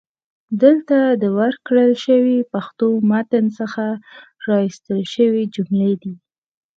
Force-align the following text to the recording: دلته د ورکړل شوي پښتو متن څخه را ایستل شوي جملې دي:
دلته 0.63 0.97
د 1.21 1.23
ورکړل 1.39 1.91
شوي 2.05 2.37
پښتو 2.53 2.87
متن 3.09 3.45
څخه 3.59 3.85
را 4.47 4.57
ایستل 4.65 4.99
شوي 5.15 5.43
جملې 5.55 5.93
دي: 6.01 6.13